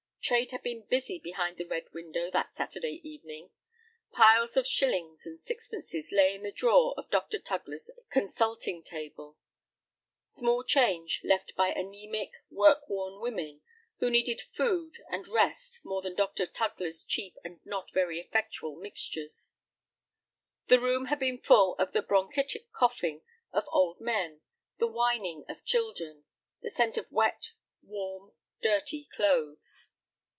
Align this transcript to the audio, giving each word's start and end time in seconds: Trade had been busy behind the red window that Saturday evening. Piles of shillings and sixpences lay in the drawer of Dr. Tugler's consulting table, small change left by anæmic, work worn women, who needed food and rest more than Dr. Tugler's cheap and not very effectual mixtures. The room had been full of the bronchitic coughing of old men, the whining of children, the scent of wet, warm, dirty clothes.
Trade 0.23 0.51
had 0.51 0.61
been 0.61 0.83
busy 0.85 1.17
behind 1.17 1.57
the 1.57 1.65
red 1.65 1.91
window 1.93 2.29
that 2.29 2.53
Saturday 2.55 3.01
evening. 3.03 3.49
Piles 4.13 4.55
of 4.55 4.67
shillings 4.67 5.25
and 5.25 5.41
sixpences 5.43 6.11
lay 6.11 6.35
in 6.35 6.43
the 6.43 6.51
drawer 6.51 6.93
of 6.95 7.09
Dr. 7.09 7.39
Tugler's 7.39 7.89
consulting 8.11 8.83
table, 8.83 9.39
small 10.27 10.63
change 10.63 11.21
left 11.23 11.55
by 11.55 11.71
anæmic, 11.73 12.29
work 12.51 12.87
worn 12.87 13.19
women, 13.19 13.61
who 13.97 14.11
needed 14.11 14.39
food 14.39 14.99
and 15.09 15.27
rest 15.27 15.83
more 15.83 16.03
than 16.03 16.13
Dr. 16.15 16.45
Tugler's 16.45 17.03
cheap 17.03 17.35
and 17.43 17.59
not 17.65 17.89
very 17.91 18.19
effectual 18.19 18.75
mixtures. 18.75 19.55
The 20.67 20.79
room 20.79 21.05
had 21.07 21.19
been 21.19 21.41
full 21.41 21.73
of 21.79 21.93
the 21.93 22.03
bronchitic 22.03 22.71
coughing 22.71 23.23
of 23.51 23.65
old 23.69 23.99
men, 23.99 24.41
the 24.77 24.87
whining 24.87 25.45
of 25.49 25.65
children, 25.65 26.25
the 26.61 26.69
scent 26.69 26.95
of 26.97 27.11
wet, 27.11 27.53
warm, 27.81 28.33
dirty 28.61 29.05
clothes. 29.11 29.89